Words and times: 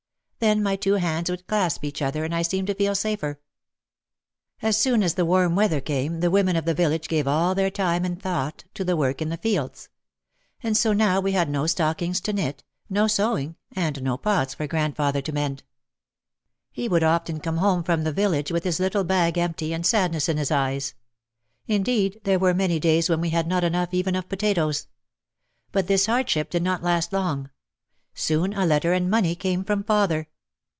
Then 0.41 0.63
my 0.63 0.75
two 0.75 0.93
hands 0.95 1.29
would 1.29 1.45
clasp 1.45 1.83
each 1.83 2.01
other 2.01 2.23
and 2.25 2.33
I 2.33 2.41
seemed 2.41 2.65
to 2.65 2.73
feel 2.73 2.95
safer. 2.95 3.39
As 4.63 4.75
soon 4.75 5.03
as 5.03 5.13
the 5.13 5.23
warm 5.23 5.55
weather 5.55 5.79
came 5.79 6.19
the 6.19 6.31
women 6.31 6.55
of 6.55 6.65
the 6.65 6.73
village 6.73 7.07
gave 7.07 7.27
all 7.27 7.53
their 7.53 7.69
time 7.69 8.03
and 8.03 8.19
thought 8.19 8.63
to 8.73 8.83
the 8.83 8.97
work 8.97 9.21
in 9.21 9.29
the 9.29 9.37
fields. 9.37 9.89
And 10.63 10.75
so 10.75 10.93
now 10.93 11.19
we 11.19 11.33
had 11.33 11.47
no 11.47 11.67
stockings 11.67 12.19
to 12.21 12.33
knit, 12.33 12.63
no 12.89 13.05
sewing, 13.05 13.55
and 13.73 14.01
no 14.01 14.17
pots 14.17 14.55
for 14.55 14.65
grandfather 14.65 15.21
to 15.21 15.31
mend. 15.31 15.61
He 16.71 16.87
would 16.89 17.03
often 17.03 17.39
come 17.39 17.57
home 17.57 17.83
from 17.83 18.03
the 18.03 18.11
village 18.11 18.51
with 18.51 18.63
his 18.63 18.79
little 18.79 19.03
bag 19.03 19.37
empty 19.37 19.73
and 19.73 19.85
sadness 19.85 20.27
in 20.27 20.37
his 20.37 20.49
eyes. 20.49 20.95
Indeed, 21.67 22.19
there 22.23 22.39
were 22.39 22.55
many 22.55 22.79
days 22.79 23.09
when 23.11 23.21
we 23.21 23.29
had 23.29 23.45
not 23.45 23.63
enough 23.63 23.89
even 23.93 24.15
of 24.15 24.27
potatoes. 24.27 24.87
But 25.71 25.85
this 25.85 26.07
hardship 26.07 26.49
did 26.49 26.63
not 26.63 26.81
last 26.81 27.13
long. 27.13 27.51
Soon 28.15 28.53
a 28.53 28.65
letter 28.65 28.91
and 28.93 29.07
money 29.09 29.35
came 29.35 29.63
from 29.63 29.83
father. 29.83 30.27